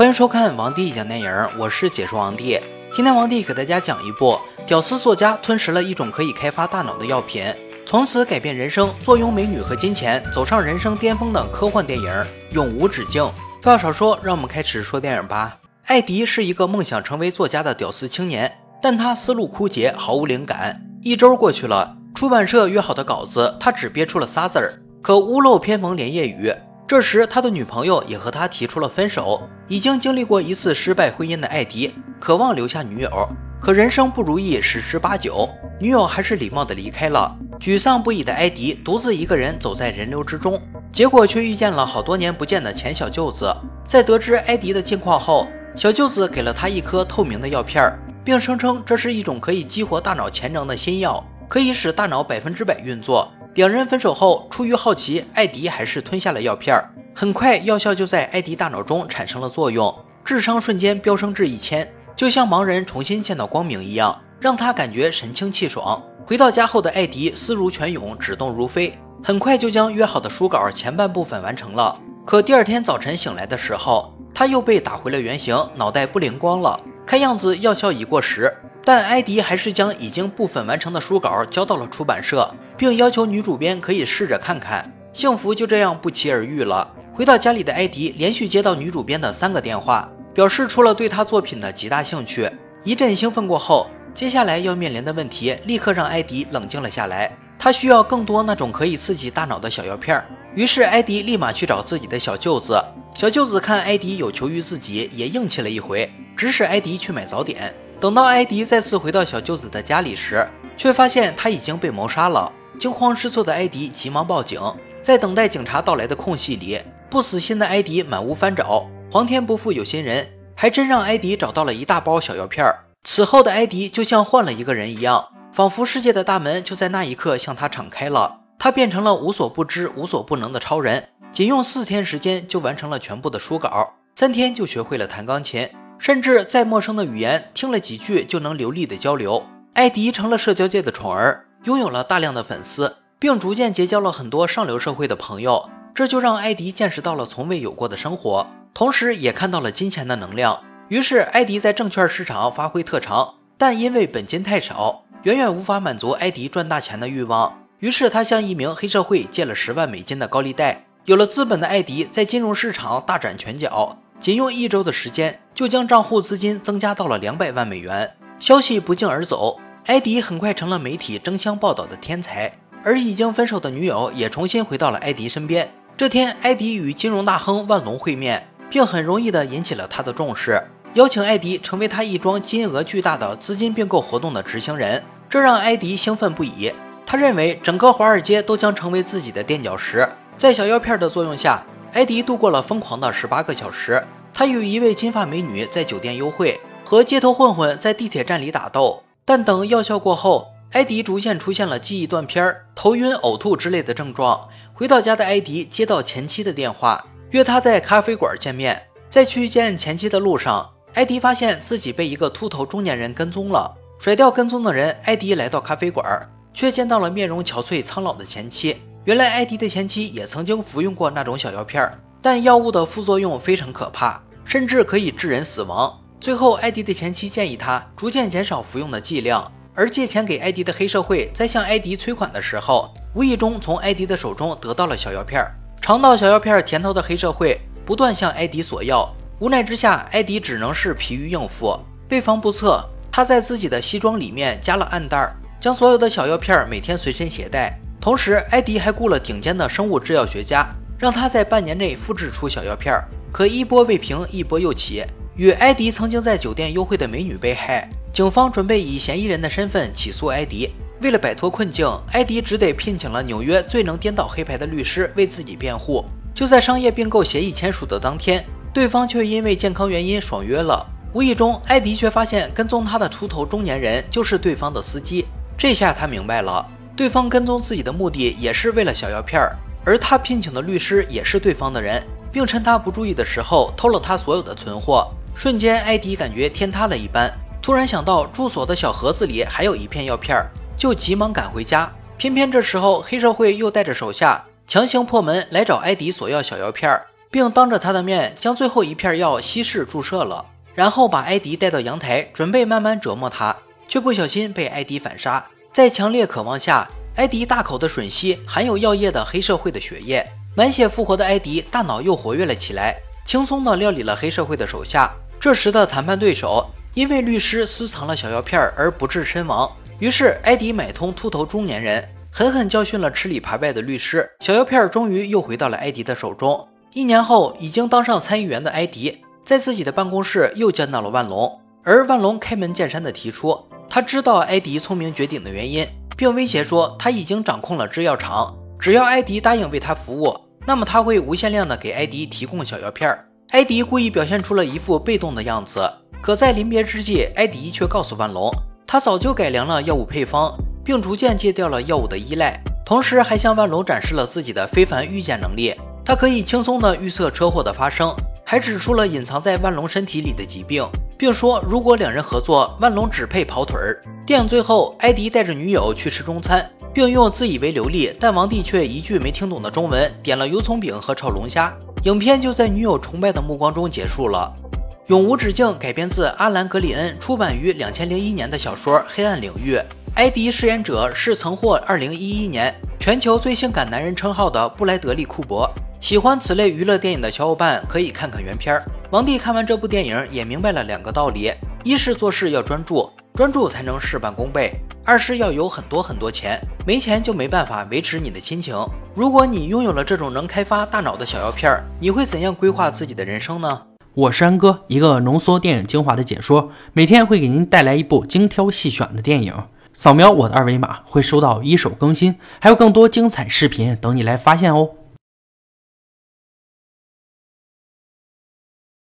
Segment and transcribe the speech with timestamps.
[0.00, 2.58] 欢迎收看王帝讲电影，我是解说王帝。
[2.90, 7.44] 今天王帝给大家讲一部屌丝作家吞食了一种可以开发大脑的药品，
[7.84, 12.10] 从此改变人生，坐拥美女和金钱，走上人生巅峰的科幻电影
[12.52, 13.22] 《永无止境》。
[13.62, 15.58] 废话少说，让我们开始说电影吧。
[15.84, 20.80] 艾迪是一个梦想成为作家的屌丝青年，但他思路枯竭，毫无灵感。
[21.02, 26.50] 一周过去了，出版社约好的稿子，他只憋出了仨字儿，可屋漏偏逢连夜雨。
[26.90, 29.48] 这时，他的女朋友也和他提出了分手。
[29.68, 33.28] 已经经历过一次失败婚姻的艾迪，渴望留下女友，
[33.60, 37.32] 可人生不如意十之八九，女友还是礼貌的离开了。
[37.60, 43.54] 沮丧不已的艾迪独自一个人走在人流之中，结果却遇见了好多年不见的前小舅子。
[43.86, 45.46] 在得知艾迪的近况后，
[45.76, 53.32] 小舅子给了他一颗透明的药片，并声称这是一种可以激活大脑潜能的新药，可以使大脑百分之百运作。
[53.54, 56.88] 两人分手后，出于好奇，艾迪还是吞下了药片儿。
[57.12, 59.92] 很快，药效就在艾迪大脑中产生了作用，
[60.24, 66.00] 智商瞬间飙升至一千，就像盲人重新见到光明一样，让他感觉神清气爽。
[66.24, 71.98] 回到家后的艾迪思如泉涌，只动如飞，很快就将约好的书稿前半部分完成了。
[72.24, 76.78] 可第二天早晨醒来的时候，他又被打回了原形，脑袋不灵光了。
[77.10, 84.88] 看样子药效已过时，但艾迪还是将已经部分完成的书稿交到了出版社，并要求女主编可以试着看看。
[85.12, 86.88] 幸福就这样不期而遇了。
[87.12, 92.48] 回到家里的艾迪连续接到女主编的三个电话，表示出了对他作品的极大兴趣。
[92.84, 97.36] 一阵兴奋过后，接下来要面临的问题立刻让艾迪冷静了下来。
[97.58, 100.24] 他需要更多那种可以刺激大脑的小药片。
[100.54, 102.80] 于是艾迪立马去找自己的小舅子。
[103.12, 106.08] 小舅子看艾迪有求于自己，也硬气了一回，
[106.40, 107.74] 指使艾迪去买早点。
[108.00, 112.50] 等到艾迪再次回到小舅子的家里时，却发现他已经被谋杀了。
[112.78, 114.58] 惊慌失措的艾迪急忙报警。
[115.02, 116.80] 在等待警察到来的空隙里，
[117.10, 118.88] 不死心的艾迪满屋翻找。
[119.12, 122.64] 皇天不负有心人，还真让艾迪找到了一大包小药片。
[123.04, 128.40] 此后的艾迪就像换了一个人一样，仿佛世界的大门就在那一刻向他敞开了。
[128.58, 135.68] 他变成了无所不知、无所不能的超人，仅用四天时间就完成了全部的书稿，三天就学会了弹钢琴，
[136.00, 139.46] 甚至再陌生的语言听了几句就能流利的交流。
[139.74, 142.96] 艾迪成了社交界的宠儿，拥有了大量的粉丝。
[143.20, 150.58] 并逐渐结交了很多上流社会的朋友，这就让艾迪见识到了从未有过的生活，同时也看到了金钱的能量。
[150.88, 157.58] 于是，艾迪在证券市场发挥特长，但因为本金太少，远远无法满足艾迪赚大钱的欲望。
[157.80, 160.86] 于是，他向一名黑社会借了十万美金的高利贷。
[161.04, 168.08] 有了资本的艾迪在金融市场大展拳脚，仅用一周的时间就将账户资金增加到了两百万美元。
[168.38, 172.52] 消息不胫而走，艾迪很快成了媒体争相报道的天才。
[172.82, 175.70] 而已经分手的女友也重新回到了艾迪身边。
[175.96, 180.62] 这天，艾迪与金融大亨万隆会面，并很容易地引起了他的重视，
[180.94, 185.02] 邀请艾迪成为他一桩金额巨大的资金并购活动的执行人。
[185.28, 186.72] 这让艾迪兴奋不已。
[187.04, 190.08] 他认为整个华尔街都将成为自己的垫脚石。
[190.38, 194.02] 在小药片的作用下，艾迪度过了疯狂的十八个小时。
[194.32, 199.02] 他与一位金发美女在酒店幽会，和街头混混在地铁站里打斗。
[199.24, 204.48] 但等药效过后，艾迪逐渐出现了记忆断片、头晕、呕吐之类的症状。
[204.72, 208.80] 回到家的艾迪接到前妻的电话，约他在咖啡馆见面。
[209.08, 213.76] 在去见前妻的路上，艾迪发现自己被一个秃头中年人跟踪了。
[213.98, 216.06] 甩掉跟踪的人，艾迪来到咖啡馆，
[216.54, 218.76] 却见到了面容憔悴、苍老的前妻。
[219.04, 221.90] 原来，艾迪的前妻也曾经服用过那种小药片，
[222.20, 225.98] 但药物的副作用非常可怕，甚至可以致人死亡。
[226.20, 229.50] 最后，艾迪的前妻建议他逐渐减少服用的剂量。
[229.74, 235.42] 而借钱给艾迪的黑社会在向艾迪催款的时候，无意中从艾迪的手中得到了小药片。
[235.80, 241.74] 尝到小药片甜头的黑社会不断向艾迪索要，无奈之下，艾迪只能是疲于应付。
[242.10, 247.79] 为防不测，他在自己的西装里面加了暗袋，将所有的小药片每天随身携带。
[248.00, 250.66] 同时，艾迪还雇了顶尖的生物制药学家，
[250.98, 252.98] 让他在半年内复制出小药片。
[253.30, 255.04] 可一波未平，一波又起，
[255.36, 257.90] 与艾迪曾经在酒店幽会的美女被害。
[258.10, 260.70] 警方准备以嫌疑人的身份起诉艾迪。
[261.02, 266.02] 为了摆脱困境，艾迪只得聘请了纽约最能颠倒黑牌的律师为自己辩护。
[266.34, 268.42] 就在商业并购协议签署的当天，
[268.72, 270.86] 对方却因为健康原因爽约了。
[271.12, 275.26] 无意中，艾迪却发现跟踪他的秃头中年人就是对方的司机。
[275.58, 276.66] 这下他明白了，
[277.00, 279.56] 对方跟踪自己的目的也是为了小药片儿，
[279.86, 285.10] 而他聘请的律师也是对方的人，并趁他不注意的时候偷了他所有的存货。
[285.34, 287.32] 瞬间，艾迪感觉天塌了一般。
[287.62, 290.44] 突然想到住所的小盒子里还有一片药片，
[290.76, 291.90] 就急忙赶回家。
[292.18, 297.00] 偏偏这时候黑社会又带着手下强行破门来找艾迪索要小药片。
[297.30, 300.44] 并当着他的面将最后一片药稀释注射了，
[300.74, 303.56] 然后把艾迪带到阳台，准备慢慢折磨他，
[303.88, 305.46] 却不小心被艾迪反杀。
[305.72, 315.08] 在强烈渴望下，艾迪大口的吮吸含有药液的黑社会的血液，满血复活的艾迪大脑又活跃了起来，轻松的料理了黑社会的手下。
[315.38, 319.70] 这时的谈判对手因为律师私藏了小药片而不治身亡，
[320.00, 322.04] 于是艾迪买通秃头中年人。
[322.32, 326.66] 狠狠教训了吃里扒外的律师，小药片终于又回到了艾迪的手中。
[326.92, 333.56] 一年后，已经当上参议员的艾迪，在自己的办公室又见到了万隆，而万隆开门见山地提出，
[333.90, 340.34] 他知道艾迪聪明绝顶的原因，并威胁说他已经掌控了制药厂，只要艾迪答应为他服务，
[340.66, 343.18] 那么他会无限量的给艾迪提供小药片。
[343.50, 345.92] 艾迪故意表现出了一副被动的样子，
[346.22, 348.50] 可在临别之际，艾迪却告诉万隆，
[348.86, 350.56] 他早就改良了药物配方。
[350.82, 355.74] 并逐渐戒掉了药物的依赖，同时还向万隆展示了自己的非凡预见能力。
[356.04, 358.12] 他可以轻松的预测车祸的发生，
[358.44, 360.84] 还指出了隐藏在万隆身体里的疾病，
[361.20, 364.02] 并说如果两人合作，万隆只配跑腿儿。
[364.24, 371.76] 电影最后，艾迪带着女友去吃中餐，并用自以为流利但王帝却一句没听懂的中文点了油葱饼和炒龙虾。
[372.04, 374.50] 影片就在女友崇拜的目光中结束了。
[375.08, 379.76] 《永无止境》改编自阿兰·格里恩出版于两千零一年的小说《黑暗领域》。
[380.14, 385.70] 艾迪饰演者是曾获2011年全球最性感男人称号的布莱德利·库珀。
[386.00, 388.82] 喜欢此类娱乐电影的小伙伴可以看看原片儿。
[389.10, 391.52] 王帝看完这部电影也明白了两个道理：
[391.82, 394.70] 一是做事要专注，专注才能事半功倍；
[395.04, 398.72] 二是要有很多很多钱，没钱就没办法维持你的亲情。
[399.12, 403.82] 如果你拥有了这种能开发大脑的小药片，你会怎样规划自己的人生呢？
[404.14, 409.52] 我是安哥，一个浓缩电影精华的解说，每天会给您带来一部精挑细选的电影。
[409.92, 414.90] 扫描我的二维码，会收到一手更新，还有更多精彩视频等你来发现哦。